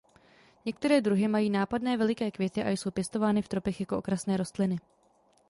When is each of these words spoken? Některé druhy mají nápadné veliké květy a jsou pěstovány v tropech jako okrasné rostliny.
Některé 0.65 1.01
druhy 1.01 1.27
mají 1.27 1.49
nápadné 1.49 1.97
veliké 1.97 2.31
květy 2.31 2.63
a 2.63 2.69
jsou 2.69 2.91
pěstovány 2.91 3.41
v 3.41 3.47
tropech 3.47 3.79
jako 3.79 3.97
okrasné 3.97 4.37
rostliny. 4.37 4.77